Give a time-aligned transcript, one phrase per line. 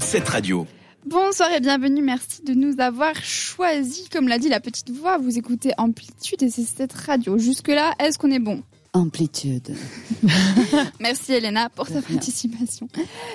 [0.00, 0.66] cette.
[1.04, 4.08] Bonsoir et bienvenue, merci de nous avoir choisis.
[4.08, 7.36] Comme l'a dit la petite voix, vous écoutez Amplitude et c'est cette radio.
[7.36, 8.62] Jusque-là, est-ce qu'on est bon?
[8.94, 9.74] Amplitude.
[11.00, 12.88] Merci Elena pour ta participation.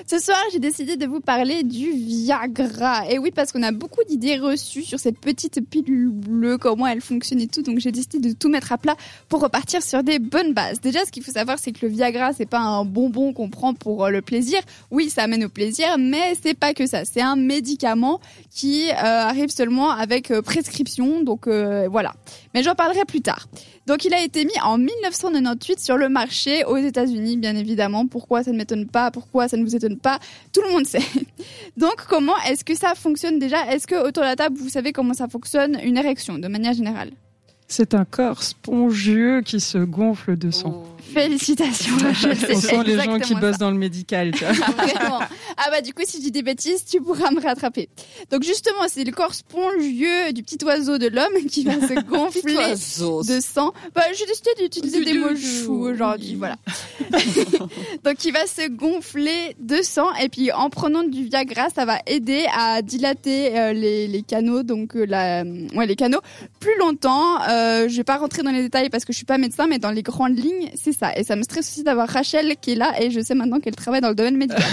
[0.06, 3.10] Ce soir, j'ai décidé de vous parler du Viagra.
[3.10, 7.02] Et oui, parce qu'on a beaucoup d'idées reçues sur cette petite pilule bleue, comment elle
[7.02, 7.64] fonctionne et tout.
[7.64, 8.96] Donc j'ai décidé de tout mettre à plat
[9.30, 10.80] pour repartir sur des bonnes bases.
[10.80, 13.74] Déjà, ce qu'il faut savoir, c'est que le Viagra, c'est pas un bonbon qu'on prend
[13.74, 14.60] pour euh, le plaisir.
[14.92, 17.04] Oui, ça amène au plaisir, mais c'est pas que ça.
[17.04, 21.24] C'est un médicament qui euh, arrive seulement avec euh, prescription.
[21.24, 22.14] Donc voilà.
[22.54, 23.48] Mais j'en parlerai plus tard.
[23.88, 24.78] Donc il a été mis en
[25.48, 28.08] 1998 sur le marché aux États-Unis, bien évidemment.
[28.08, 29.12] Pourquoi ça ne m'étonne pas?
[29.12, 30.20] Pourquoi ça ne vous étonne pas?
[30.54, 31.02] Tout le monde sait.
[31.78, 33.66] Donc comment est-ce que ça fonctionne déjà?
[33.72, 36.74] Est-ce que autour de la table, vous savez comment ça fonctionne une érection de manière
[36.74, 37.12] générale?
[37.68, 40.84] C'est un corps spongieux qui se gonfle de sang.
[40.86, 40.97] Oh.
[41.18, 42.38] Félicitations, Rachel.
[42.52, 44.32] On sent les gens qui bossent dans le médical.
[44.32, 44.44] Tu.
[44.46, 45.20] Vraiment.
[45.58, 47.90] Ah bah du coup, si je dis des bêtises, tu pourras me rattraper.
[48.30, 52.74] Donc justement, c'est le corps spongieux du petit oiseau de l'homme qui va se gonfler
[52.74, 53.74] de sang.
[53.96, 56.58] Bah, j'ai décidé d'utiliser des mots choux aujourd'hui, voilà.
[58.04, 61.98] Donc il va se gonfler de sang et puis en prenant du Viagra, ça va
[62.06, 65.44] aider à dilater euh, les, les, canaux, donc euh, la,
[65.76, 66.22] ouais, les canaux
[66.60, 67.42] plus longtemps.
[67.50, 69.80] Euh, je vais pas rentrer dans les détails parce que je suis pas médecin, mais
[69.80, 71.07] dans les grandes lignes, c'est ça.
[71.16, 73.76] Et ça me stresse aussi d'avoir Rachel qui est là et je sais maintenant qu'elle
[73.76, 74.64] travaille dans le domaine médical.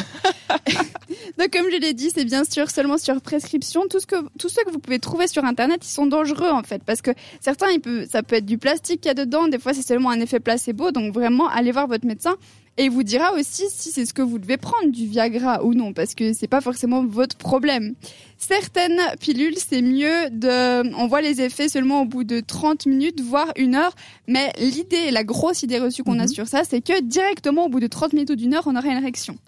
[1.39, 3.83] Donc comme je l'ai dit, c'est bien sûr seulement sur prescription.
[3.89, 6.63] Tout ce que tout ce que vous pouvez trouver sur internet, ils sont dangereux en
[6.63, 9.49] fait parce que certains il peut ça peut être du plastique qu'il y a dedans,
[9.49, 10.91] des fois c'est seulement un effet placebo.
[10.91, 12.37] Donc vraiment allez voir votre médecin
[12.77, 15.75] et il vous dira aussi si c'est ce que vous devez prendre, du Viagra ou
[15.75, 17.95] non, parce que c'est pas forcément votre problème.
[18.37, 23.21] Certaines pilules, c'est mieux de, on voit les effets seulement au bout de 30 minutes,
[23.21, 23.95] voire une heure.
[24.27, 26.29] Mais l'idée, la grosse idée reçue qu'on a mhm.
[26.29, 28.91] sur ça, c'est que directement au bout de 30 minutes ou d'une heure, on aurait
[28.91, 29.39] une érection.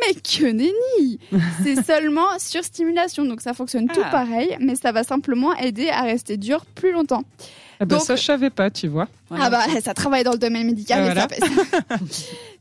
[0.00, 1.18] Mais que nenni
[1.62, 4.10] C'est seulement sur stimulation, donc ça fonctionne tout ah.
[4.10, 7.24] pareil, mais ça va simplement aider à rester dur plus longtemps.
[7.78, 9.08] Ah bah ça, je savais pas, tu vois.
[9.30, 11.14] Ah bah, ça travaille dans le domaine médical.
[11.14, 11.28] ça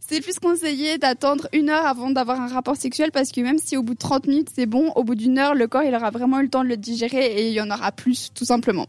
[0.07, 3.77] c'est plus conseillé d'attendre une heure avant d'avoir un rapport sexuel parce que même si
[3.77, 6.11] au bout de 30 minutes c'est bon, au bout d'une heure, le corps il aura
[6.11, 8.87] vraiment eu le temps de le digérer et il y en aura plus, tout simplement.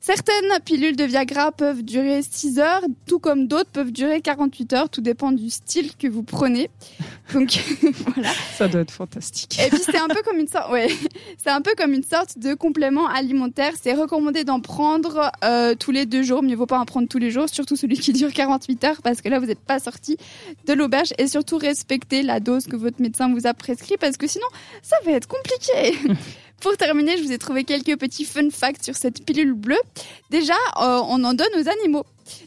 [0.00, 4.88] Certaines pilules de Viagra peuvent durer 6 heures, tout comme d'autres peuvent durer 48 heures.
[4.88, 6.70] Tout dépend du style que vous prenez.
[7.32, 7.60] Donc
[8.14, 8.30] voilà.
[8.56, 9.58] Ça doit être fantastique.
[9.64, 10.88] Et puis c'est un peu comme une sorte, ouais,
[11.42, 13.74] c'est un peu comme une sorte de complément alimentaire.
[13.80, 16.42] C'est recommandé d'en prendre euh, tous les deux jours.
[16.42, 19.20] Mieux vaut pas en prendre tous les jours, surtout celui qui dure 48 heures, parce
[19.20, 20.16] que là vous n'êtes pas sorti
[20.66, 21.12] de l'auberge.
[21.18, 24.46] Et surtout respecter la dose que votre médecin vous a prescrit, parce que sinon
[24.82, 25.96] ça va être compliqué.
[26.62, 29.80] Pour terminer, je vous ai trouvé quelques petits fun facts sur cette pilule bleue.
[30.30, 32.04] Déjà, euh, on en donne aux animaux.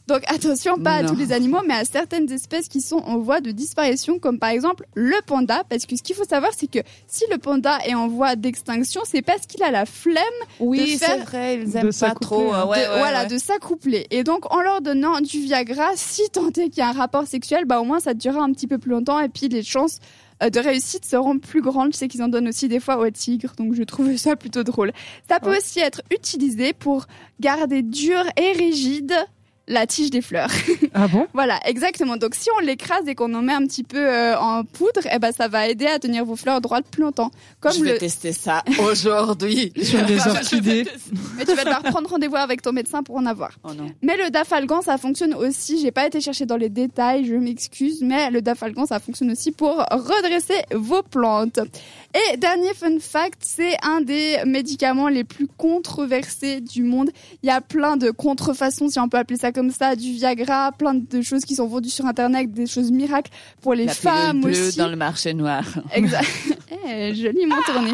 [0.08, 3.42] Donc attention, pas à tous les animaux, mais à certaines espèces qui sont en voie
[3.42, 6.80] de disparition, comme par exemple le panda, parce que ce qu'il faut savoir, c'est que
[7.08, 10.24] si le panda est en voie d'extinction, c'est parce qu'il a la flemme
[10.62, 14.08] oui, de faire, vrai, ils aiment pas trop, de, voilà, de s'accoupler.
[14.12, 17.28] Et donc en leur donnant du Viagra, si tant est qu'il y a un rapport
[17.28, 19.98] sexuel, bah au moins ça durera un petit peu plus longtemps, et puis les chances
[19.98, 21.94] euh, de réussite seront plus grandes.
[21.94, 24.64] Je sais qu'ils en donnent aussi des fois aux tigres, donc je trouve ça plutôt
[24.64, 24.92] drôle.
[25.30, 27.06] Ça peut aussi être utilisé pour
[27.40, 29.14] garder dur et rigide
[29.68, 30.50] la tige des fleurs.
[30.94, 31.28] Ah bon?
[31.34, 32.18] Voilà, exactement.
[32.18, 35.20] Donc si on l'écrase et qu'on en met un petit peu euh, en poudre, eh
[35.20, 37.32] ben ça va aider à tenir vos fleurs droites plus longtemps.
[37.60, 39.74] Comme je vais tester ça aujourd'hui.
[39.84, 40.88] Sur les orchidées.
[41.38, 43.52] Mais tu vas devoir prendre rendez-vous avec ton médecin pour en avoir.
[43.64, 43.92] Oh non.
[44.02, 45.80] Mais le dafalgan, ça fonctionne aussi.
[45.82, 49.52] J'ai pas été chercher dans les détails, je m'excuse, mais le dafalgan, ça fonctionne aussi
[49.52, 51.60] pour redresser vos plantes.
[52.16, 57.10] Et dernier fun fact, c'est un des médicaments les plus controversés du monde.
[57.44, 60.72] Il y a plein de contrefaçons, si on peut appeler ça comme ça, du Viagra,
[60.72, 63.32] plein de choses qui sont vendues sur Internet, des choses miracles
[63.62, 64.78] pour les femmes bleue aussi.
[64.78, 65.66] dans le marché noir.
[65.94, 66.26] Exact.
[66.88, 67.92] eh, joliment tourné.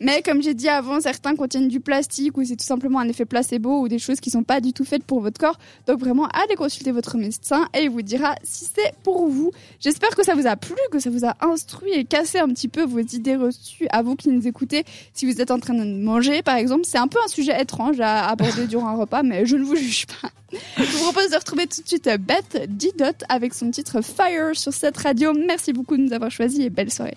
[0.00, 3.24] Mais comme j'ai dit avant, certains contiennent du plastique ou c'est tout simplement un effet
[3.24, 5.58] placebo ou des choses qui sont pas du tout faites pour votre corps.
[5.86, 9.52] Donc vraiment, allez consulter votre médecin et il vous dira si c'est pour vous.
[9.80, 12.68] J'espère que ça vous a plu, que ça vous a instruit et cassé un petit
[12.68, 14.84] peu vos idées reçues à vous qui nous écoutez.
[15.14, 17.98] Si vous êtes en train de manger, par exemple, c'est un peu un sujet étrange
[18.00, 20.28] à aborder durant un repas, mais je ne vous juge pas.
[20.76, 24.72] Je vous propose de retrouver tout de suite Beth Didot avec son titre Fire sur
[24.72, 25.32] cette radio.
[25.32, 27.16] Merci beaucoup de nous avoir choisis et belle soirée.